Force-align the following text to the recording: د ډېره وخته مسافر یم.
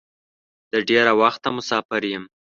د 0.71 0.73
ډېره 0.89 1.13
وخته 1.21 1.47
مسافر 1.57 2.01
یم. 2.11 2.23